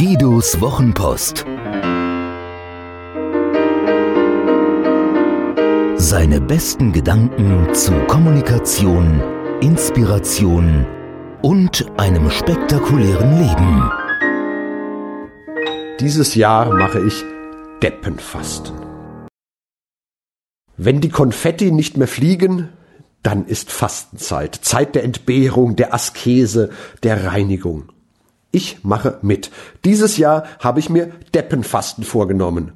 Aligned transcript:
Guidos 0.00 0.60
Wochenpost. 0.60 1.44
Seine 5.96 6.40
besten 6.40 6.92
Gedanken 6.92 7.74
zu 7.74 7.90
Kommunikation, 8.06 9.20
Inspiration 9.60 10.86
und 11.42 11.84
einem 11.98 12.30
spektakulären 12.30 13.40
Leben. 13.40 13.90
Dieses 15.98 16.36
Jahr 16.36 16.72
mache 16.72 17.00
ich 17.00 17.24
Deppenfasten. 17.82 18.76
Wenn 20.76 21.00
die 21.00 21.10
Konfetti 21.10 21.72
nicht 21.72 21.96
mehr 21.96 22.06
fliegen, 22.06 22.68
dann 23.24 23.46
ist 23.46 23.72
Fastenzeit, 23.72 24.54
Zeit 24.54 24.94
der 24.94 25.02
Entbehrung, 25.02 25.74
der 25.74 25.92
Askese, 25.92 26.70
der 27.02 27.24
Reinigung. 27.24 27.88
Ich 28.50 28.84
mache 28.84 29.18
mit. 29.22 29.50
Dieses 29.84 30.16
Jahr 30.16 30.44
habe 30.58 30.80
ich 30.80 30.88
mir 30.88 31.12
Deppenfasten 31.34 32.04
vorgenommen. 32.04 32.72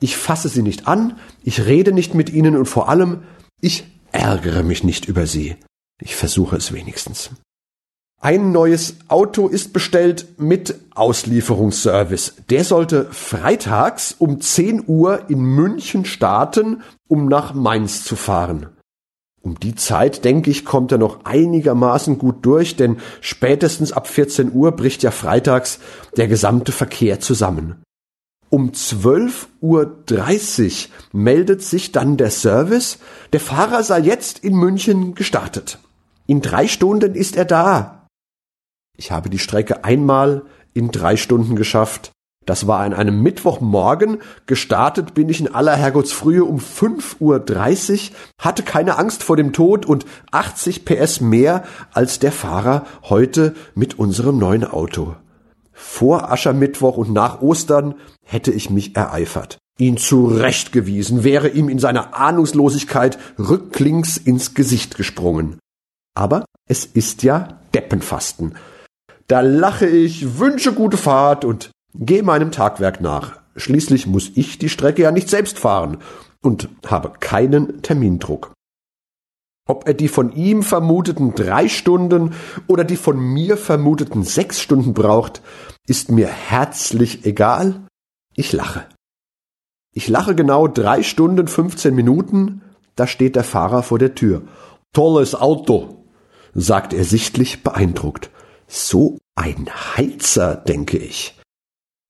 Ich 0.00 0.16
fasse 0.16 0.48
sie 0.48 0.62
nicht 0.62 0.88
an, 0.88 1.18
ich 1.44 1.66
rede 1.66 1.92
nicht 1.92 2.14
mit 2.14 2.30
ihnen 2.30 2.56
und 2.56 2.66
vor 2.66 2.88
allem, 2.88 3.22
ich 3.60 3.84
ärgere 4.10 4.62
mich 4.62 4.82
nicht 4.82 5.04
über 5.06 5.26
sie. 5.26 5.56
Ich 6.00 6.16
versuche 6.16 6.56
es 6.56 6.72
wenigstens. 6.72 7.30
Ein 8.20 8.52
neues 8.52 8.96
Auto 9.08 9.48
ist 9.48 9.72
bestellt 9.72 10.38
mit 10.38 10.76
Auslieferungsservice. 10.94 12.34
Der 12.50 12.64
sollte 12.64 13.08
freitags 13.10 14.14
um 14.16 14.40
10 14.40 14.84
Uhr 14.86 15.28
in 15.28 15.40
München 15.40 16.04
starten, 16.04 16.82
um 17.08 17.26
nach 17.26 17.52
Mainz 17.52 18.04
zu 18.04 18.14
fahren. 18.14 18.68
Um 19.42 19.58
die 19.58 19.74
Zeit, 19.74 20.24
denke 20.24 20.50
ich, 20.50 20.64
kommt 20.64 20.92
er 20.92 20.98
noch 20.98 21.24
einigermaßen 21.24 22.16
gut 22.16 22.46
durch, 22.46 22.76
denn 22.76 22.98
spätestens 23.20 23.92
ab 23.92 24.06
14 24.06 24.52
Uhr 24.52 24.72
bricht 24.72 25.02
ja 25.02 25.10
freitags 25.10 25.80
der 26.16 26.28
gesamte 26.28 26.70
Verkehr 26.70 27.18
zusammen. 27.18 27.82
Um 28.50 28.70
12.30 28.70 29.48
Uhr 29.60 30.90
meldet 31.12 31.62
sich 31.62 31.90
dann 31.90 32.16
der 32.16 32.30
Service, 32.30 32.98
der 33.32 33.40
Fahrer 33.40 33.82
sei 33.82 34.00
jetzt 34.00 34.38
in 34.40 34.54
München 34.54 35.14
gestartet. 35.14 35.78
In 36.26 36.40
drei 36.40 36.68
Stunden 36.68 37.14
ist 37.14 37.34
er 37.34 37.44
da. 37.44 38.06
Ich 38.96 39.10
habe 39.10 39.28
die 39.28 39.38
Strecke 39.38 39.84
einmal 39.84 40.42
in 40.74 40.90
drei 40.90 41.16
Stunden 41.16 41.56
geschafft. 41.56 42.12
Das 42.44 42.66
war 42.66 42.80
an 42.80 42.92
einem 42.92 43.22
Mittwochmorgen. 43.22 44.18
Gestartet 44.46 45.14
bin 45.14 45.28
ich 45.28 45.40
in 45.40 45.54
aller 45.54 45.76
Herrgottsfrühe 45.76 46.44
um 46.44 46.58
5.30 46.58 47.20
Uhr, 47.20 48.16
hatte 48.38 48.62
keine 48.62 48.98
Angst 48.98 49.22
vor 49.22 49.36
dem 49.36 49.52
Tod 49.52 49.86
und 49.86 50.06
80 50.32 50.84
PS 50.84 51.20
mehr 51.20 51.64
als 51.92 52.18
der 52.18 52.32
Fahrer 52.32 52.84
heute 53.04 53.54
mit 53.74 53.98
unserem 53.98 54.38
neuen 54.38 54.64
Auto. 54.64 55.14
Vor 55.72 56.30
Aschermittwoch 56.30 56.96
und 56.96 57.12
nach 57.12 57.40
Ostern 57.42 57.94
hätte 58.24 58.52
ich 58.52 58.70
mich 58.70 58.96
ereifert. 58.96 59.58
Ihn 59.78 59.96
zurechtgewiesen, 59.96 61.24
wäre 61.24 61.48
ihm 61.48 61.68
in 61.68 61.78
seiner 61.78 62.14
Ahnungslosigkeit 62.14 63.18
rücklings 63.38 64.16
ins 64.16 64.54
Gesicht 64.54 64.96
gesprungen. 64.96 65.58
Aber 66.14 66.44
es 66.68 66.84
ist 66.84 67.22
ja 67.22 67.60
Deppenfasten. 67.74 68.54
Da 69.28 69.40
lache 69.40 69.86
ich, 69.86 70.38
wünsche 70.38 70.72
gute 70.72 70.98
Fahrt 70.98 71.44
und 71.44 71.70
Geh 71.94 72.22
meinem 72.22 72.50
Tagwerk 72.52 73.00
nach. 73.00 73.40
Schließlich 73.54 74.06
muss 74.06 74.30
ich 74.34 74.58
die 74.58 74.70
Strecke 74.70 75.02
ja 75.02 75.10
nicht 75.10 75.28
selbst 75.28 75.58
fahren 75.58 75.98
und 76.40 76.70
habe 76.86 77.12
keinen 77.20 77.82
Termindruck. 77.82 78.52
Ob 79.68 79.86
er 79.86 79.94
die 79.94 80.08
von 80.08 80.32
ihm 80.32 80.62
vermuteten 80.62 81.34
drei 81.34 81.68
Stunden 81.68 82.34
oder 82.66 82.84
die 82.84 82.96
von 82.96 83.18
mir 83.18 83.56
vermuteten 83.56 84.24
sechs 84.24 84.60
Stunden 84.60 84.94
braucht, 84.94 85.42
ist 85.86 86.10
mir 86.10 86.28
herzlich 86.28 87.26
egal. 87.26 87.86
Ich 88.34 88.52
lache. 88.52 88.86
Ich 89.94 90.08
lache 90.08 90.34
genau 90.34 90.66
drei 90.66 91.02
Stunden 91.02 91.46
fünfzehn 91.46 91.94
Minuten, 91.94 92.62
da 92.96 93.06
steht 93.06 93.36
der 93.36 93.44
Fahrer 93.44 93.82
vor 93.82 93.98
der 93.98 94.14
Tür. 94.14 94.42
Tolles 94.94 95.34
Auto, 95.34 96.06
sagt 96.54 96.94
er 96.94 97.04
sichtlich 97.04 97.62
beeindruckt. 97.62 98.30
So 98.66 99.18
ein 99.36 99.68
Heizer, 99.96 100.56
denke 100.56 100.96
ich 100.96 101.38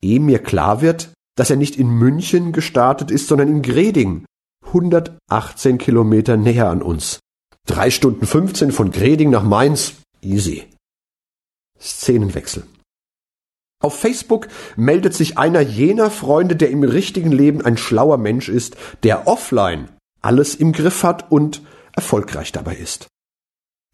ehe 0.02 0.20
mir 0.20 0.40
klar 0.40 0.80
wird, 0.82 1.12
dass 1.36 1.50
er 1.50 1.56
nicht 1.56 1.76
in 1.76 1.88
München 1.88 2.52
gestartet 2.52 3.10
ist, 3.10 3.28
sondern 3.28 3.48
in 3.48 3.62
Greding, 3.62 4.26
118 4.66 5.78
Kilometer 5.78 6.36
näher 6.36 6.68
an 6.68 6.82
uns. 6.82 7.20
Drei 7.66 7.90
Stunden 7.90 8.26
15 8.26 8.72
von 8.72 8.90
Greding 8.90 9.30
nach 9.30 9.44
Mainz, 9.44 9.94
easy. 10.20 10.64
Szenenwechsel. 11.80 12.64
Auf 13.82 13.98
Facebook 13.98 14.48
meldet 14.76 15.14
sich 15.14 15.38
einer 15.38 15.60
jener 15.60 16.10
Freunde, 16.10 16.54
der 16.54 16.70
im 16.70 16.84
richtigen 16.84 17.32
Leben 17.32 17.62
ein 17.62 17.76
schlauer 17.76 18.16
Mensch 18.16 18.48
ist, 18.48 18.76
der 19.02 19.26
offline 19.26 19.88
alles 20.20 20.54
im 20.54 20.72
Griff 20.72 21.02
hat 21.02 21.32
und 21.32 21.62
erfolgreich 21.92 22.52
dabei 22.52 22.76
ist. 22.76 23.08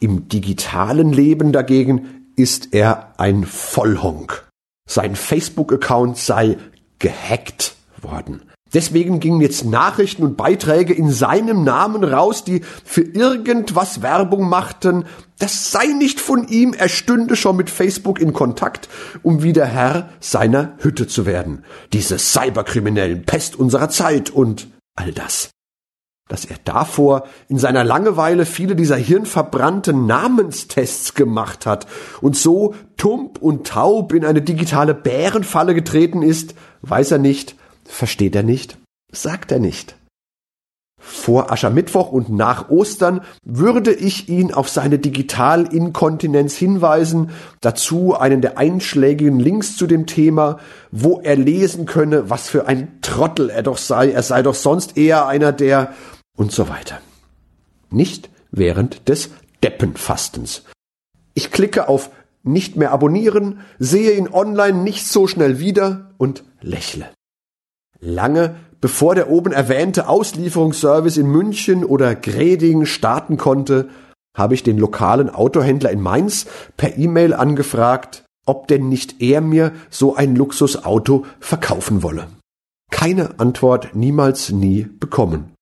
Im 0.01 0.29
digitalen 0.29 1.13
Leben 1.13 1.53
dagegen 1.53 2.33
ist 2.37 2.75
er 2.75 3.19
ein 3.19 3.45
Vollhonk 3.45 4.48
sein 4.89 5.15
Facebook-Account 5.15 6.17
sei 6.17 6.57
gehackt 6.99 7.77
worden. 8.03 8.43
Deswegen 8.75 9.19
gingen 9.19 9.41
jetzt 9.41 9.65
Nachrichten 9.65 10.23
und 10.25 10.37
Beiträge 10.37 10.93
in 10.93 11.11
seinem 11.11 11.65
Namen 11.65 12.05
raus, 12.05 12.45
die 12.45 12.63
für 12.85 13.01
irgendwas 13.03 14.03
Werbung 14.03 14.49
machten. 14.49 15.07
Das 15.39 15.71
sei 15.71 15.87
nicht 15.87 16.21
von 16.21 16.49
ihm, 16.49 16.75
er 16.75 16.89
stünde 16.89 17.37
schon 17.37 17.57
mit 17.57 17.71
Facebook 17.71 18.21
in 18.21 18.33
Kontakt, 18.33 18.89
um 19.23 19.43
wieder 19.43 19.65
Herr 19.65 20.11
seiner 20.21 20.75
Hütte 20.79 21.07
zu 21.07 21.25
werden. 21.25 21.65
Diese 21.93 22.19
Cyberkriminellen, 22.19 23.25
Pest 23.25 23.57
unserer 23.57 23.89
Zeit 23.89 24.31
und 24.31 24.69
all 24.97 25.13
das 25.13 25.51
dass 26.29 26.45
er 26.45 26.57
davor 26.65 27.25
in 27.49 27.59
seiner 27.59 27.85
Langeweile 27.85 28.47
viele 28.47 28.77
dieser 28.77 28.97
hirnverbrannten 28.97 30.07
Namenstests 30.07 31.15
gemacht 31.15 31.67
hat 31.67 31.87
und 32.21 32.37
so 32.37 32.75
tump 32.97 33.39
und 33.39 33.67
taub 33.67 34.13
in 34.13 34.25
eine 34.25 34.43
digitale 34.43 34.95
Bärenfalle 34.95 35.75
getreten 35.75 36.23
ist, 36.23 36.55
weiß 36.83 37.13
er 37.13 37.19
nicht, 37.19 37.57
versteht 37.85 38.37
er 38.37 38.43
nicht, 38.43 38.79
sagt 39.11 39.51
er 39.53 39.59
nicht. 39.59 39.97
Vor 41.01 41.53
Aschermittwoch 41.53 42.11
und 42.11 42.29
nach 42.29 42.71
Ostern 42.71 43.21
würde 43.45 43.93
ich 43.93 44.29
ihn 44.29 44.53
auf 44.53 44.69
seine 44.69 44.99
Digitalinkontinenz 44.99 46.57
hinweisen, 46.57 47.31
dazu 47.61 48.15
einen 48.15 48.41
der 48.41 48.59
einschlägigen 48.59 49.39
Links 49.39 49.77
zu 49.77 49.87
dem 49.87 50.07
Thema, 50.07 50.59
wo 50.91 51.21
er 51.21 51.37
lesen 51.37 51.87
könne, 51.87 52.31
was 52.31 52.49
für 52.49 52.67
ein 52.67 52.99
Trottel 53.01 53.49
er 53.49 53.63
doch 53.63 53.79
sei, 53.79 54.11
er 54.11 54.23
sei 54.23 54.43
doch 54.43 54.57
sonst 54.57 54.99
eher 54.99 55.27
einer 55.29 55.53
der 55.53 55.95
und 56.39 56.53
so 56.53 56.71
weiter. 56.71 57.03
Nicht 57.91 58.31
während 58.51 59.11
des 59.11 59.29
Deppenfastens. 59.63 60.63
Ich 61.35 61.51
klicke 61.51 61.89
auf 61.89 62.11
nicht 62.43 62.77
mehr 62.77 62.93
abonnieren, 62.93 63.61
sehe 63.79 64.17
ihn 64.17 64.29
online 64.33 64.83
nicht 64.83 65.07
so 65.07 65.27
schnell 65.27 65.59
wieder 65.59 66.15
und 66.17 66.45
lächle. 66.63 67.11
Lange 68.01 68.57
bevor 68.81 69.15
der 69.15 69.31
oben 69.31 69.53
erwähnte 69.53 70.09
Auslieferungsservice 70.09 71.17
in 71.17 71.27
München 71.27 71.85
oder 71.85 72.15
Greding 72.15 72.87
starten 72.87 73.37
konnte, 73.37 73.89
habe 74.37 74.55
ich 74.55 74.63
den 74.63 74.79
lokalen 74.79 75.31
Autohändler 75.31 75.91
in 75.91 76.01
Mainz 76.01 76.47
per 76.77 76.97
E-Mail 76.97 77.35
angefragt, 77.35 78.25
ob 78.47 78.69
denn 78.69 78.89
nicht 78.89 79.21
er 79.21 79.41
mir 79.41 79.73
so 79.91 80.15
ein 80.15 80.37
Luxusauto 80.37 81.27
verkaufen 81.41 82.03
wolle. 82.03 82.29
Keine 82.91 83.39
Antwort 83.39 83.95
niemals 83.95 84.51
nie 84.51 84.85
bekommen. 84.85 85.53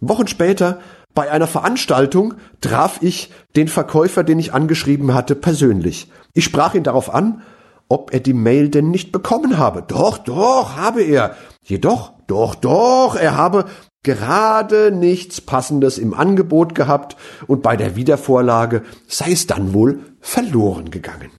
Wochen 0.00 0.26
später 0.26 0.80
bei 1.14 1.30
einer 1.30 1.46
Veranstaltung 1.46 2.34
traf 2.60 2.98
ich 3.00 3.32
den 3.56 3.68
Verkäufer, 3.68 4.22
den 4.22 4.38
ich 4.38 4.52
angeschrieben 4.52 5.14
hatte, 5.14 5.34
persönlich. 5.34 6.10
Ich 6.34 6.44
sprach 6.44 6.74
ihn 6.74 6.82
darauf 6.82 7.12
an, 7.12 7.42
ob 7.88 8.12
er 8.12 8.20
die 8.20 8.34
Mail 8.34 8.68
denn 8.68 8.90
nicht 8.90 9.12
bekommen 9.12 9.56
habe. 9.58 9.82
Doch, 9.82 10.18
doch, 10.18 10.76
habe 10.76 11.02
er. 11.02 11.36
Jedoch, 11.62 12.12
doch, 12.26 12.54
doch, 12.54 13.16
er 13.16 13.36
habe 13.36 13.64
gerade 14.02 14.92
nichts 14.92 15.40
Passendes 15.40 15.98
im 15.98 16.14
Angebot 16.14 16.74
gehabt 16.74 17.16
und 17.46 17.62
bei 17.62 17.76
der 17.76 17.96
Wiedervorlage 17.96 18.82
sei 19.08 19.32
es 19.32 19.46
dann 19.46 19.72
wohl 19.72 20.00
verloren 20.20 20.90
gegangen. 20.90 21.30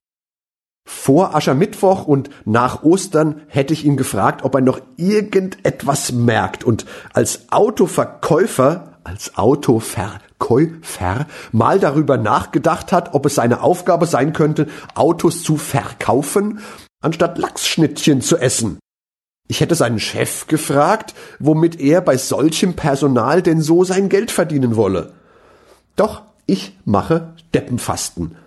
Vor 0.90 1.36
Aschermittwoch 1.36 2.06
und 2.08 2.30
nach 2.46 2.82
Ostern 2.82 3.42
hätte 3.48 3.74
ich 3.74 3.84
ihn 3.84 3.98
gefragt, 3.98 4.46
ob 4.46 4.56
er 4.56 4.62
noch 4.62 4.80
irgendetwas 4.96 6.14
merkt 6.14 6.64
und 6.64 6.86
als 7.12 7.52
Autoverkäufer, 7.52 8.94
als 9.04 9.38
Autoverkäufer 9.38 11.28
mal 11.52 11.80
darüber 11.82 12.16
nachgedacht 12.16 12.94
hat, 12.94 13.14
ob 13.14 13.26
es 13.26 13.36
seine 13.36 13.64
Aufgabe 13.64 14.06
sein 14.06 14.32
könnte, 14.32 14.68
Autos 14.96 15.44
zu 15.44 15.58
verkaufen, 15.58 16.62
anstatt 17.02 17.38
Lachsschnittchen 17.38 18.22
zu 18.22 18.38
essen. 18.38 18.80
Ich 19.50 19.60
hätte 19.60 19.76
seinen 19.76 20.00
Chef 20.00 20.48
gefragt, 20.48 21.14
womit 21.38 21.82
er 21.82 22.00
bei 22.00 22.16
solchem 22.16 22.76
Personal 22.76 23.42
denn 23.42 23.60
so 23.60 23.84
sein 23.84 24.08
Geld 24.08 24.32
verdienen 24.32 24.78
wolle. 24.78 25.12
Doch 25.98 26.22
ich 26.46 26.80
mache 26.86 27.34
Deppenfasten 27.54 28.38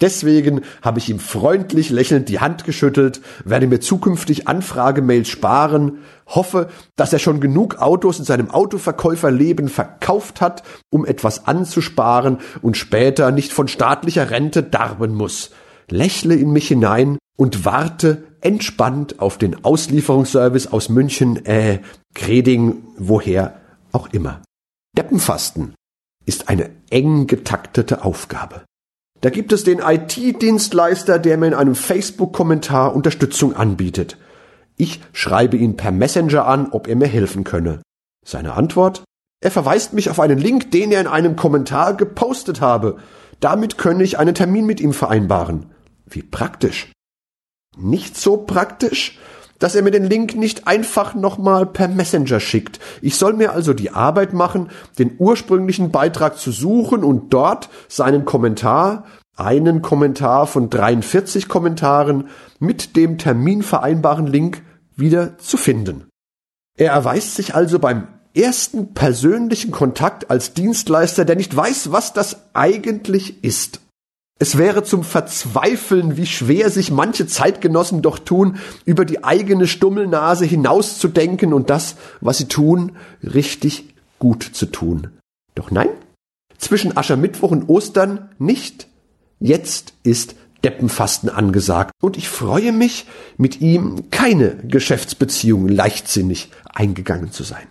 Deswegen 0.00 0.62
habe 0.82 0.98
ich 0.98 1.08
ihm 1.08 1.20
freundlich 1.20 1.90
lächelnd 1.90 2.28
die 2.28 2.40
Hand 2.40 2.64
geschüttelt, 2.64 3.20
werde 3.44 3.68
mir 3.68 3.78
zukünftig 3.78 4.48
Anfragemails 4.48 5.28
sparen, 5.28 5.98
hoffe, 6.26 6.68
dass 6.96 7.12
er 7.12 7.20
schon 7.20 7.40
genug 7.40 7.80
Autos 7.80 8.18
in 8.18 8.24
seinem 8.24 8.50
Autoverkäuferleben 8.50 9.68
verkauft 9.68 10.40
hat, 10.40 10.64
um 10.90 11.06
etwas 11.06 11.46
anzusparen 11.46 12.38
und 12.60 12.76
später 12.76 13.30
nicht 13.30 13.52
von 13.52 13.68
staatlicher 13.68 14.30
Rente 14.30 14.64
darben 14.64 15.14
muss. 15.14 15.52
Lächle 15.88 16.34
in 16.34 16.50
mich 16.50 16.66
hinein 16.66 17.18
und 17.36 17.64
warte 17.64 18.24
entspannt 18.40 19.20
auf 19.20 19.38
den 19.38 19.64
Auslieferungsservice 19.64 20.72
aus 20.72 20.88
München, 20.88 21.46
äh, 21.46 21.80
Greding, 22.14 22.82
woher 22.98 23.60
auch 23.92 24.08
immer. 24.12 24.42
Deppenfasten 24.96 25.74
ist 26.26 26.48
eine 26.48 26.70
eng 26.90 27.26
getaktete 27.26 28.04
Aufgabe. 28.04 28.64
Da 29.24 29.30
gibt 29.30 29.54
es 29.54 29.64
den 29.64 29.78
IT-Dienstleister, 29.78 31.18
der 31.18 31.38
mir 31.38 31.46
in 31.46 31.54
einem 31.54 31.74
Facebook-Kommentar 31.74 32.94
Unterstützung 32.94 33.56
anbietet. 33.56 34.18
Ich 34.76 35.00
schreibe 35.14 35.56
ihn 35.56 35.78
per 35.78 35.92
Messenger 35.92 36.46
an, 36.46 36.68
ob 36.72 36.88
er 36.88 36.96
mir 36.96 37.06
helfen 37.06 37.42
könne. 37.42 37.80
Seine 38.22 38.52
Antwort? 38.52 39.02
Er 39.42 39.50
verweist 39.50 39.94
mich 39.94 40.10
auf 40.10 40.20
einen 40.20 40.36
Link, 40.36 40.72
den 40.72 40.92
er 40.92 41.00
in 41.00 41.06
einem 41.06 41.36
Kommentar 41.36 41.94
gepostet 41.94 42.60
habe. 42.60 42.98
Damit 43.40 43.78
könne 43.78 44.04
ich 44.04 44.18
einen 44.18 44.34
Termin 44.34 44.66
mit 44.66 44.78
ihm 44.78 44.92
vereinbaren. 44.92 45.72
Wie 46.04 46.22
praktisch. 46.22 46.92
Nicht 47.78 48.18
so 48.18 48.36
praktisch, 48.36 49.18
dass 49.58 49.74
er 49.74 49.82
mir 49.82 49.90
den 49.90 50.04
Link 50.04 50.34
nicht 50.34 50.66
einfach 50.66 51.14
nochmal 51.14 51.66
per 51.66 51.88
Messenger 51.88 52.40
schickt. 52.40 52.80
Ich 53.02 53.16
soll 53.16 53.34
mir 53.34 53.52
also 53.52 53.72
die 53.72 53.90
Arbeit 53.90 54.32
machen, 54.32 54.70
den 54.98 55.16
ursprünglichen 55.18 55.90
Beitrag 55.90 56.38
zu 56.38 56.50
suchen 56.50 57.04
und 57.04 57.32
dort 57.32 57.68
seinen 57.88 58.24
Kommentar, 58.24 59.04
einen 59.36 59.82
Kommentar 59.82 60.46
von 60.46 60.70
43 60.70 61.48
Kommentaren 61.48 62.28
mit 62.58 62.96
dem 62.96 63.18
terminvereinbaren 63.18 64.26
Link 64.26 64.62
wieder 64.96 65.38
zu 65.38 65.56
finden. 65.56 66.04
Er 66.76 66.92
erweist 66.92 67.36
sich 67.36 67.54
also 67.54 67.78
beim 67.78 68.08
ersten 68.34 68.94
persönlichen 68.94 69.70
Kontakt 69.70 70.30
als 70.30 70.54
Dienstleister, 70.54 71.24
der 71.24 71.36
nicht 71.36 71.54
weiß, 71.54 71.92
was 71.92 72.12
das 72.12 72.36
eigentlich 72.52 73.44
ist. 73.44 73.80
Es 74.40 74.58
wäre 74.58 74.82
zum 74.82 75.04
Verzweifeln, 75.04 76.16
wie 76.16 76.26
schwer 76.26 76.68
sich 76.68 76.90
manche 76.90 77.26
Zeitgenossen 77.26 78.02
doch 78.02 78.18
tun, 78.18 78.58
über 78.84 79.04
die 79.04 79.22
eigene 79.22 79.68
Stummelnase 79.68 80.44
hinauszudenken 80.44 81.52
und 81.52 81.70
das, 81.70 81.96
was 82.20 82.38
sie 82.38 82.48
tun, 82.48 82.96
richtig 83.22 83.94
gut 84.18 84.42
zu 84.42 84.66
tun. 84.66 85.08
Doch 85.54 85.70
nein, 85.70 85.88
zwischen 86.58 86.96
Aschermittwoch 86.96 87.52
und 87.52 87.68
Ostern 87.68 88.30
nicht. 88.38 88.88
Jetzt 89.38 89.94
ist 90.02 90.34
Deppenfasten 90.64 91.28
angesagt 91.28 91.92
und 92.00 92.16
ich 92.16 92.28
freue 92.28 92.72
mich, 92.72 93.06
mit 93.36 93.60
ihm 93.60 94.10
keine 94.10 94.56
Geschäftsbeziehungen 94.66 95.68
leichtsinnig 95.68 96.50
eingegangen 96.64 97.30
zu 97.30 97.44
sein. 97.44 97.68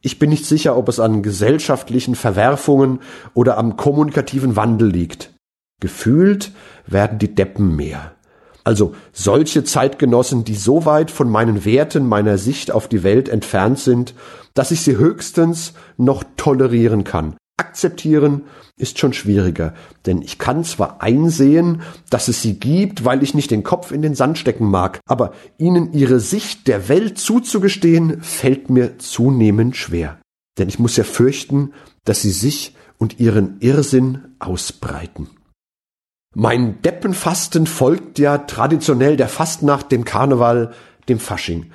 Ich 0.00 0.18
bin 0.18 0.30
nicht 0.30 0.46
sicher, 0.46 0.76
ob 0.76 0.88
es 0.88 1.00
an 1.00 1.22
gesellschaftlichen 1.22 2.14
Verwerfungen 2.14 3.00
oder 3.34 3.58
am 3.58 3.76
kommunikativen 3.76 4.56
Wandel 4.56 4.88
liegt. 4.88 5.32
Gefühlt 5.80 6.52
werden 6.86 7.18
die 7.18 7.34
Deppen 7.34 7.74
mehr. 7.76 8.12
Also 8.64 8.94
solche 9.12 9.62
Zeitgenossen, 9.62 10.42
die 10.42 10.56
so 10.56 10.84
weit 10.84 11.10
von 11.10 11.30
meinen 11.30 11.64
Werten, 11.64 12.06
meiner 12.06 12.36
Sicht 12.36 12.72
auf 12.72 12.88
die 12.88 13.04
Welt 13.04 13.28
entfernt 13.28 13.78
sind, 13.78 14.14
dass 14.54 14.70
ich 14.70 14.80
sie 14.80 14.96
höchstens 14.96 15.72
noch 15.96 16.24
tolerieren 16.36 17.04
kann. 17.04 17.36
Akzeptieren 17.58 18.44
ist 18.76 18.98
schon 18.98 19.14
schwieriger, 19.14 19.72
denn 20.04 20.20
ich 20.20 20.38
kann 20.38 20.62
zwar 20.62 21.02
einsehen, 21.02 21.80
dass 22.10 22.28
es 22.28 22.42
sie 22.42 22.58
gibt, 22.60 23.06
weil 23.06 23.22
ich 23.22 23.32
nicht 23.32 23.50
den 23.50 23.62
Kopf 23.62 23.92
in 23.92 24.02
den 24.02 24.14
Sand 24.14 24.36
stecken 24.36 24.66
mag, 24.66 25.00
aber 25.06 25.32
ihnen 25.56 25.94
ihre 25.94 26.20
Sicht 26.20 26.68
der 26.68 26.90
Welt 26.90 27.18
zuzugestehen, 27.18 28.20
fällt 28.22 28.68
mir 28.68 28.98
zunehmend 28.98 29.76
schwer. 29.76 30.18
Denn 30.58 30.68
ich 30.68 30.78
muss 30.78 30.96
ja 30.96 31.04
fürchten, 31.04 31.72
dass 32.04 32.20
sie 32.20 32.30
sich 32.30 32.74
und 32.98 33.20
ihren 33.20 33.58
Irrsinn 33.60 34.34
ausbreiten. 34.38 35.28
Mein 36.34 36.82
Deppenfasten 36.82 37.66
folgt 37.66 38.18
ja 38.18 38.36
traditionell 38.36 39.16
der 39.16 39.28
Fastnacht, 39.28 39.90
dem 39.90 40.04
Karneval, 40.04 40.74
dem 41.08 41.18
Fasching. 41.18 41.70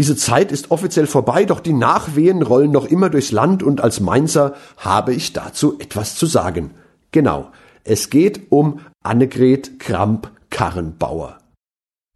Diese 0.00 0.16
Zeit 0.16 0.50
ist 0.50 0.70
offiziell 0.70 1.06
vorbei, 1.06 1.44
doch 1.44 1.60
die 1.60 1.74
Nachwehen 1.74 2.40
rollen 2.40 2.70
noch 2.70 2.86
immer 2.86 3.10
durchs 3.10 3.32
Land 3.32 3.62
und 3.62 3.82
als 3.82 4.00
Mainzer 4.00 4.54
habe 4.78 5.12
ich 5.12 5.34
dazu 5.34 5.78
etwas 5.78 6.14
zu 6.14 6.24
sagen. 6.24 6.70
Genau, 7.12 7.50
es 7.84 8.08
geht 8.08 8.50
um 8.50 8.80
Annegret 9.04 9.78
Kramp-Karrenbauer. 9.78 11.36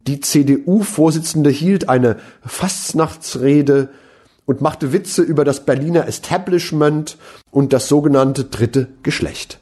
Die 0.01 0.19
CDU-Vorsitzende 0.19 1.51
hielt 1.51 1.87
eine 1.87 2.17
Fastnachtsrede 2.43 3.89
und 4.47 4.61
machte 4.61 4.91
Witze 4.91 5.21
über 5.21 5.45
das 5.45 5.63
Berliner 5.63 6.07
Establishment 6.07 7.19
und 7.51 7.71
das 7.71 7.87
sogenannte 7.87 8.45
dritte 8.45 8.87
Geschlecht. 9.03 9.59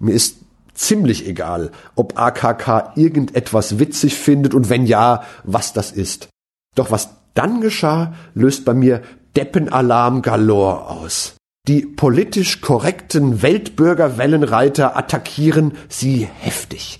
Mir 0.00 0.14
ist 0.14 0.38
ziemlich 0.74 1.28
egal, 1.28 1.70
ob 1.94 2.18
AKK 2.18 2.94
irgendetwas 2.96 3.78
witzig 3.78 4.16
findet 4.16 4.52
und 4.52 4.68
wenn 4.68 4.84
ja, 4.84 5.22
was 5.44 5.72
das 5.72 5.92
ist. 5.92 6.28
Doch 6.74 6.90
was 6.90 7.21
dann 7.34 7.60
geschah, 7.60 8.14
löst 8.34 8.64
bei 8.64 8.74
mir 8.74 9.02
Deppenalarm 9.36 10.22
galore 10.22 10.88
aus. 10.88 11.34
Die 11.68 11.82
politisch 11.82 12.60
korrekten 12.60 13.40
Weltbürgerwellenreiter 13.42 14.96
attackieren 14.96 15.74
sie 15.88 16.28
heftig. 16.40 16.98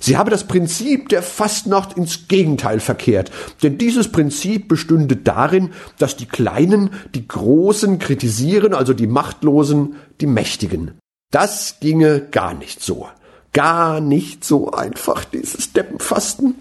Sie 0.00 0.16
habe 0.16 0.30
das 0.30 0.48
Prinzip 0.48 1.08
der 1.08 1.22
Fastnacht 1.22 1.96
ins 1.96 2.26
Gegenteil 2.26 2.80
verkehrt, 2.80 3.30
denn 3.62 3.78
dieses 3.78 4.10
Prinzip 4.10 4.68
bestünde 4.68 5.16
darin, 5.16 5.70
dass 5.96 6.16
die 6.16 6.26
Kleinen 6.26 6.90
die 7.14 7.26
Großen 7.26 8.00
kritisieren, 8.00 8.74
also 8.74 8.94
die 8.94 9.06
Machtlosen 9.06 9.94
die 10.20 10.26
Mächtigen. 10.26 10.98
Das 11.30 11.76
ginge 11.80 12.20
gar 12.20 12.52
nicht 12.52 12.82
so. 12.82 13.08
Gar 13.52 14.00
nicht 14.00 14.44
so 14.44 14.72
einfach, 14.72 15.24
dieses 15.24 15.72
Deppenfasten. 15.72 16.56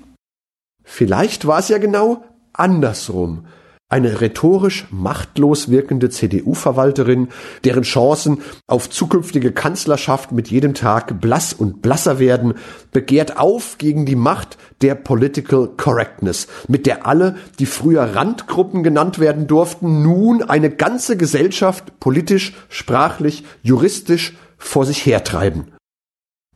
Vielleicht 0.83 1.47
war 1.47 1.59
es 1.59 1.67
ja 1.67 1.79
genau 1.79 2.23
andersrum. 2.61 3.45
Eine 3.89 4.21
rhetorisch 4.21 4.85
machtlos 4.89 5.69
wirkende 5.69 6.09
CDU-Verwalterin, 6.09 7.27
deren 7.65 7.83
Chancen 7.83 8.37
auf 8.65 8.89
zukünftige 8.89 9.51
Kanzlerschaft 9.51 10.31
mit 10.31 10.49
jedem 10.49 10.73
Tag 10.73 11.19
blass 11.19 11.51
und 11.51 11.81
blasser 11.81 12.17
werden, 12.17 12.53
begehrt 12.93 13.37
auf 13.37 13.77
gegen 13.79 14.05
die 14.05 14.15
Macht 14.15 14.57
der 14.81 14.95
Political 14.95 15.71
Correctness, 15.75 16.47
mit 16.69 16.85
der 16.85 17.05
alle, 17.05 17.35
die 17.59 17.65
früher 17.65 18.15
Randgruppen 18.15 18.81
genannt 18.81 19.19
werden 19.19 19.47
durften, 19.47 20.03
nun 20.03 20.41
eine 20.41 20.69
ganze 20.69 21.17
Gesellschaft 21.17 21.99
politisch, 21.99 22.53
sprachlich, 22.69 23.43
juristisch 23.61 24.37
vor 24.57 24.85
sich 24.85 25.05
hertreiben. 25.05 25.73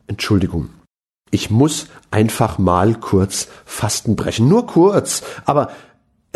Entschuldigung. 0.06 0.70
Ich 1.30 1.50
muss 1.50 1.88
einfach 2.10 2.56
mal 2.56 2.94
kurz 2.94 3.48
Fasten 3.66 4.16
brechen. 4.16 4.48
Nur 4.48 4.66
kurz, 4.66 5.22
aber 5.44 5.70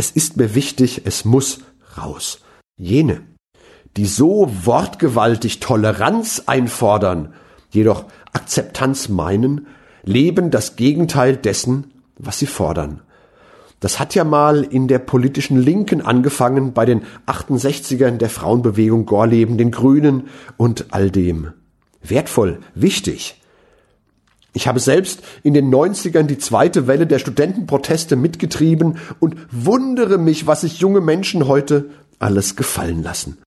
es 0.01 0.11
ist 0.11 0.39
mir 0.39 0.55
wichtig, 0.55 1.03
es 1.05 1.27
muss 1.27 1.59
raus. 1.99 2.41
Jene, 2.79 3.21
die 3.99 4.07
so 4.07 4.51
wortgewaltig 4.65 5.61
Toleranz 5.61 6.45
einfordern, 6.47 7.35
jedoch 7.69 8.07
Akzeptanz 8.33 9.11
meinen, 9.11 9.67
leben 10.03 10.51
das 10.51 10.77
Gegenteil 10.77 11.37
dessen, 11.37 11.93
was 12.17 12.39
sie 12.39 12.47
fordern. 12.47 13.03
Das 13.81 14.01
hat 14.01 14.15
ja 14.15 14.25
mal 14.25 14.63
in 14.63 14.89
der 14.89 15.01
politischen 15.01 15.61
Linken 15.61 16.01
angefangen, 16.01 16.73
bei 16.73 16.87
den 16.87 17.03
68ern 17.27 18.17
der 18.17 18.31
Frauenbewegung 18.31 19.05
Gorleben, 19.05 19.59
den 19.59 19.71
Grünen 19.71 20.29
und 20.57 20.95
all 20.95 21.11
dem. 21.11 21.53
Wertvoll, 22.01 22.61
wichtig. 22.75 23.40
Ich 24.53 24.67
habe 24.67 24.81
selbst 24.81 25.23
in 25.43 25.55
den 25.55 25.73
90ern 25.73 26.25
die 26.25 26.39
zweite 26.39 26.87
Welle 26.87 27.07
der 27.07 27.19
Studentenproteste 27.19 28.17
mitgetrieben 28.17 28.99
und 29.21 29.37
wundere 29.51 30.19
mich, 30.19 30.47
was 30.47 30.63
sich 30.63 30.81
junge 30.81 31.01
Menschen 31.01 31.47
heute 31.47 31.91
alles 32.19 32.57
gefallen 32.57 33.03
lassen. 33.03 33.39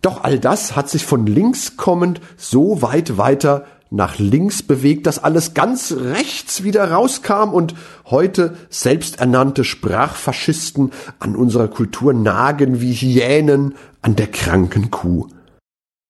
Doch 0.00 0.22
all 0.22 0.38
das 0.38 0.76
hat 0.76 0.88
sich 0.88 1.04
von 1.04 1.26
links 1.26 1.76
kommend 1.76 2.20
so 2.36 2.82
weit 2.82 3.18
weiter 3.18 3.66
nach 3.90 4.18
links 4.18 4.62
bewegt, 4.62 5.06
dass 5.06 5.22
alles 5.22 5.54
ganz 5.54 5.92
rechts 5.92 6.62
wieder 6.62 6.90
rauskam 6.90 7.52
und 7.52 7.74
heute 8.04 8.56
selbsternannte 8.68 9.64
Sprachfaschisten 9.64 10.92
an 11.18 11.34
unserer 11.34 11.68
Kultur 11.68 12.12
nagen 12.12 12.80
wie 12.80 12.92
Hyänen 12.92 13.74
an 14.02 14.14
der 14.14 14.26
kranken 14.28 14.90
Kuh. 14.90 15.28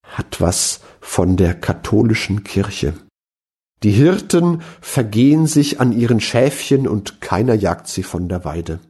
Hat 0.05 0.41
was 0.41 0.81
von 1.01 1.37
der 1.37 1.55
katholischen 1.55 2.43
Kirche. 2.43 2.95
Die 3.83 3.93
Hirten 3.93 4.63
vergehen 4.81 5.47
sich 5.47 5.81
an 5.81 5.93
ihren 5.93 6.21
Schäfchen 6.21 6.89
und 6.89 7.21
keiner 7.21 7.55
jagt 7.55 7.87
sie 7.89 8.03
von 8.03 8.29
der 8.29 8.45
Weide. 8.45 8.81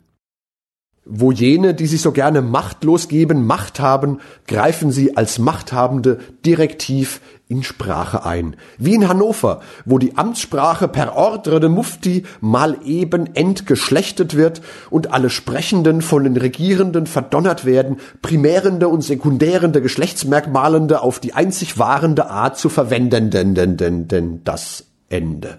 Wo 1.10 1.32
jene, 1.32 1.72
die 1.72 1.86
sich 1.86 2.02
so 2.02 2.12
gerne 2.12 2.42
machtlos 2.42 3.08
geben, 3.08 3.46
Macht 3.46 3.80
haben, 3.80 4.20
greifen 4.46 4.92
sie 4.92 5.16
als 5.16 5.38
Machthabende 5.38 6.18
direktiv 6.44 7.22
in 7.48 7.62
Sprache 7.62 8.26
ein. 8.26 8.56
Wie 8.76 8.94
in 8.94 9.08
Hannover, 9.08 9.60
wo 9.86 9.98
die 9.98 10.18
Amtssprache 10.18 10.86
per 10.86 11.16
Ordre 11.16 11.60
de 11.60 11.70
Mufti 11.70 12.24
mal 12.42 12.76
eben 12.84 13.34
entgeschlechtet 13.34 14.36
wird 14.36 14.60
und 14.90 15.12
alle 15.12 15.30
Sprechenden 15.30 16.02
von 16.02 16.24
den 16.24 16.36
Regierenden 16.36 17.06
verdonnert 17.06 17.64
werden, 17.64 17.96
primärende 18.20 18.88
und 18.88 19.02
sekundärende 19.02 19.80
Geschlechtsmerkmalende 19.80 21.00
auf 21.00 21.20
die 21.20 21.32
einzig 21.32 21.78
wahrende 21.78 22.28
Art 22.28 22.58
zu 22.58 22.68
verwenden, 22.68 23.30
denn, 23.30 23.54
denn, 23.54 23.78
denn, 23.78 24.08
denn 24.08 24.44
das 24.44 24.84
Ende 25.08 25.58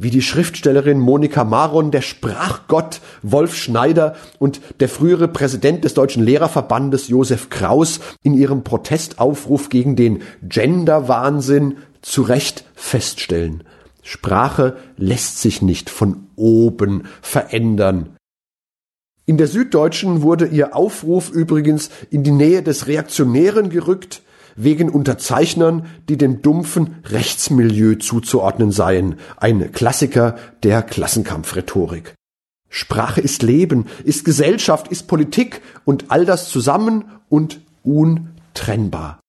wie 0.00 0.10
die 0.10 0.22
Schriftstellerin 0.22 0.98
Monika 0.98 1.44
Maron, 1.44 1.90
der 1.90 2.00
Sprachgott 2.00 3.02
Wolf 3.22 3.54
Schneider 3.54 4.16
und 4.38 4.62
der 4.80 4.88
frühere 4.88 5.28
Präsident 5.28 5.84
des 5.84 5.92
Deutschen 5.92 6.24
Lehrerverbandes 6.24 7.08
Josef 7.08 7.50
Kraus 7.50 8.00
in 8.22 8.32
ihrem 8.32 8.64
Protestaufruf 8.64 9.68
gegen 9.68 9.96
den 9.96 10.22
Genderwahnsinn 10.42 11.76
zu 12.00 12.22
Recht 12.22 12.64
feststellen. 12.74 13.62
Sprache 14.02 14.78
lässt 14.96 15.42
sich 15.42 15.60
nicht 15.60 15.90
von 15.90 16.28
oben 16.34 17.04
verändern. 17.20 18.16
In 19.26 19.36
der 19.36 19.48
Süddeutschen 19.48 20.22
wurde 20.22 20.46
ihr 20.46 20.74
Aufruf 20.74 21.30
übrigens 21.30 21.90
in 22.10 22.24
die 22.24 22.30
Nähe 22.30 22.62
des 22.62 22.86
Reaktionären 22.86 23.68
gerückt, 23.68 24.22
wegen 24.56 24.88
Unterzeichnern, 24.88 25.86
die 26.08 26.16
dem 26.16 26.42
dumpfen 26.42 26.96
Rechtsmilieu 27.04 27.94
zuzuordnen 27.96 28.72
seien, 28.72 29.16
ein 29.36 29.72
Klassiker 29.72 30.36
der 30.62 30.82
Klassenkampfrhetorik. 30.82 32.14
Sprache 32.68 33.20
ist 33.20 33.42
Leben, 33.42 33.86
ist 34.04 34.24
Gesellschaft, 34.24 34.88
ist 34.88 35.08
Politik 35.08 35.60
und 35.84 36.10
all 36.10 36.24
das 36.24 36.48
zusammen 36.48 37.04
und 37.28 37.60
untrennbar. 37.82 39.20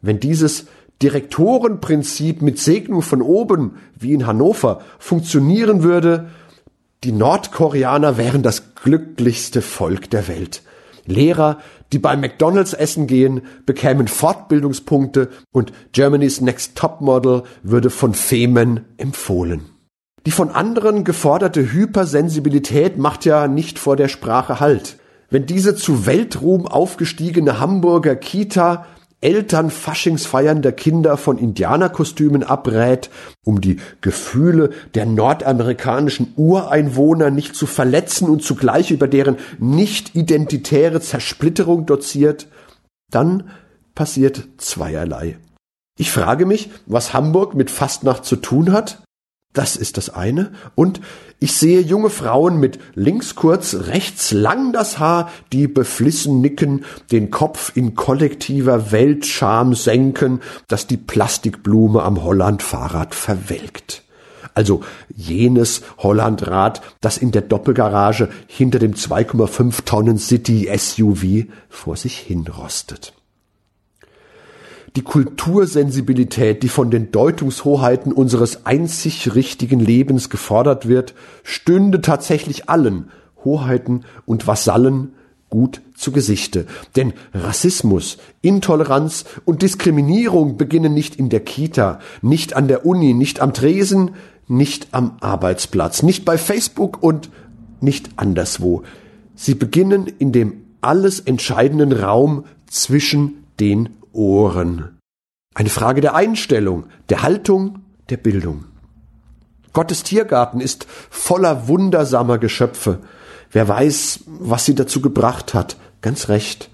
Wenn 0.00 0.18
dieses 0.18 0.66
Direktorenprinzip 1.02 2.40
mit 2.40 2.58
Segnung 2.58 3.02
von 3.02 3.20
oben, 3.20 3.76
wie 3.98 4.14
in 4.14 4.26
Hannover, 4.26 4.80
funktionieren 4.98 5.82
würde, 5.82 6.30
die 7.04 7.12
Nordkoreaner 7.12 8.16
wären 8.16 8.42
das 8.42 8.74
glücklichste 8.74 9.60
Volk 9.60 10.08
der 10.10 10.26
Welt. 10.28 10.62
Lehrer, 11.06 11.58
die 11.92 11.98
bei 11.98 12.16
McDonald's 12.16 12.72
essen 12.72 13.06
gehen, 13.06 13.42
bekämen 13.64 14.08
Fortbildungspunkte 14.08 15.30
und 15.52 15.72
Germany's 15.92 16.40
Next 16.40 16.76
Topmodel 16.76 17.42
würde 17.62 17.90
von 17.90 18.14
Femen 18.14 18.84
empfohlen. 18.96 19.62
Die 20.26 20.32
von 20.32 20.50
anderen 20.50 21.04
geforderte 21.04 21.72
Hypersensibilität 21.72 22.98
macht 22.98 23.24
ja 23.24 23.46
nicht 23.46 23.78
vor 23.78 23.96
der 23.96 24.08
Sprache 24.08 24.58
Halt. 24.58 24.98
Wenn 25.30 25.46
diese 25.46 25.76
zu 25.76 26.06
Weltruhm 26.06 26.66
aufgestiegene 26.66 27.60
Hamburger 27.60 28.16
Kita 28.16 28.86
Eltern 29.20 29.70
Faschingsfeiern 29.70 30.60
der 30.60 30.72
Kinder 30.72 31.16
von 31.16 31.38
Indianerkostümen 31.38 32.42
abrät, 32.42 33.10
um 33.44 33.60
die 33.60 33.78
Gefühle 34.00 34.70
der 34.94 35.06
nordamerikanischen 35.06 36.34
Ureinwohner 36.36 37.30
nicht 37.30 37.54
zu 37.54 37.66
verletzen 37.66 38.28
und 38.28 38.42
zugleich 38.42 38.90
über 38.90 39.08
deren 39.08 39.36
nicht 39.58 40.14
identitäre 40.14 41.00
Zersplitterung 41.00 41.86
doziert, 41.86 42.48
dann 43.10 43.50
passiert 43.94 44.48
zweierlei. 44.58 45.38
Ich 45.98 46.10
frage 46.10 46.44
mich, 46.44 46.70
was 46.84 47.14
Hamburg 47.14 47.54
mit 47.54 47.70
Fastnacht 47.70 48.26
zu 48.26 48.36
tun 48.36 48.72
hat, 48.72 49.02
das 49.56 49.76
ist 49.76 49.96
das 49.96 50.10
eine. 50.10 50.52
Und 50.74 51.00
ich 51.40 51.52
sehe 51.52 51.80
junge 51.80 52.10
Frauen 52.10 52.58
mit 52.58 52.78
links 52.94 53.34
kurz, 53.34 53.74
rechts 53.74 54.32
lang 54.32 54.72
das 54.72 54.98
Haar, 54.98 55.30
die 55.52 55.66
beflissen 55.66 56.40
nicken, 56.40 56.84
den 57.10 57.30
Kopf 57.30 57.72
in 57.74 57.94
kollektiver 57.94 58.92
Weltscham 58.92 59.74
senken, 59.74 60.40
dass 60.68 60.86
die 60.86 60.98
Plastikblume 60.98 62.02
am 62.02 62.22
Hollandfahrrad 62.22 63.14
verwelkt. 63.14 64.02
Also 64.54 64.82
jenes 65.14 65.82
Hollandrad, 65.98 66.80
das 67.00 67.18
in 67.18 67.30
der 67.30 67.42
Doppelgarage 67.42 68.28
hinter 68.46 68.78
dem 68.78 68.94
2,5 68.94 69.84
Tonnen 69.84 70.18
City 70.18 70.70
SUV 70.74 71.46
vor 71.68 71.96
sich 71.96 72.18
hinrostet 72.18 73.15
die 74.96 75.02
Kultursensibilität, 75.02 76.62
die 76.62 76.68
von 76.68 76.90
den 76.90 77.12
Deutungshoheiten 77.12 78.12
unseres 78.12 78.64
einzig 78.64 79.34
richtigen 79.34 79.78
Lebens 79.78 80.30
gefordert 80.30 80.88
wird, 80.88 81.14
stünde 81.42 82.00
tatsächlich 82.00 82.70
allen 82.70 83.10
Hoheiten 83.44 84.04
und 84.24 84.46
Vasallen 84.46 85.12
gut 85.50 85.82
zu 85.94 86.12
Gesichte. 86.12 86.66
Denn 86.96 87.12
Rassismus, 87.34 88.16
Intoleranz 88.40 89.24
und 89.44 89.62
Diskriminierung 89.62 90.56
beginnen 90.56 90.94
nicht 90.94 91.16
in 91.16 91.28
der 91.28 91.40
Kita, 91.40 92.00
nicht 92.22 92.56
an 92.56 92.66
der 92.66 92.86
Uni, 92.86 93.14
nicht 93.14 93.40
am 93.40 93.52
Tresen, 93.52 94.12
nicht 94.48 94.88
am 94.92 95.16
Arbeitsplatz, 95.20 96.02
nicht 96.02 96.24
bei 96.24 96.38
Facebook 96.38 97.02
und 97.02 97.30
nicht 97.80 98.10
anderswo. 98.16 98.82
Sie 99.34 99.54
beginnen 99.54 100.06
in 100.18 100.32
dem 100.32 100.64
alles 100.80 101.20
entscheidenden 101.20 101.92
Raum 101.92 102.44
zwischen 102.66 103.44
den 103.60 103.90
Ohren. 104.16 104.98
Eine 105.54 105.70
Frage 105.70 106.00
der 106.00 106.14
Einstellung, 106.14 106.86
der 107.08 107.22
Haltung, 107.22 107.80
der 108.10 108.16
Bildung. 108.16 108.64
Gottes 109.72 110.02
Tiergarten 110.02 110.60
ist 110.60 110.86
voller 111.10 111.68
wundersamer 111.68 112.38
Geschöpfe. 112.38 113.00
Wer 113.52 113.68
weiß, 113.68 114.20
was 114.26 114.64
sie 114.64 114.74
dazu 114.74 115.00
gebracht 115.00 115.54
hat. 115.54 115.76
Ganz 116.00 116.28
recht. 116.28 116.70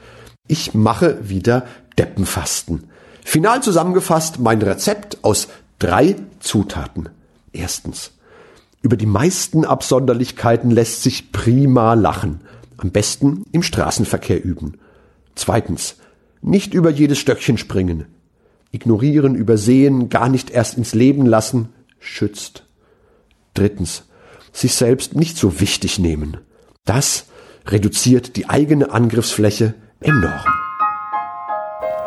Ich 0.49 0.75
mache 0.75 1.29
wieder 1.29 1.67
Deppenfasten. 1.99 2.85
Final 3.25 3.63
zusammengefasst 3.63 4.39
mein 4.39 4.63
Rezept 4.63 5.19
aus 5.23 5.49
drei 5.79 6.17
Zutaten. 6.41 7.09
Erstens. 7.53 8.13
Über 8.83 8.97
die 8.97 9.07
meisten 9.07 9.65
Absonderlichkeiten 9.65 10.71
lässt 10.71 11.03
sich 11.03 11.33
prima 11.33 11.95
lachen. 11.95 12.41
Am 12.79 12.91
besten 12.91 13.45
im 13.53 13.63
Straßenverkehr 13.63 14.45
üben. 14.45 14.79
Zweitens. 15.35 15.97
Nicht 16.43 16.75
über 16.75 16.91
jedes 16.91 17.19
Stöckchen 17.19 17.57
springen. 17.57 18.07
Ignorieren, 18.73 19.37
übersehen, 19.37 20.09
gar 20.09 20.29
nicht 20.29 20.51
erst 20.51 20.77
ins 20.77 20.93
Leben 20.93 21.25
lassen, 21.25 21.69
schützt. 22.01 22.67
Drittens. 23.55 24.09
Sich 24.53 24.75
selbst 24.75 25.15
nicht 25.15 25.39
so 25.39 25.61
wichtig 25.61 25.99
nehmen. 25.99 26.39
Das 26.85 27.27
reduziert 27.67 28.37
die 28.37 28.51
eigene 28.51 28.91
Angriffsfläche 28.91 29.75
enorm. 30.01 30.45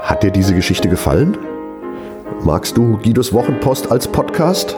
Hat 0.02 0.22
dir 0.22 0.32
diese 0.32 0.54
Geschichte 0.54 0.90
gefallen? 0.90 1.38
Magst 2.44 2.78
du 2.78 2.98
Guidos 2.98 3.34
Wochenpost 3.34 3.90
als 3.90 4.08
Podcast? 4.08 4.78